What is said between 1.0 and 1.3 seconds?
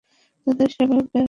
Wild.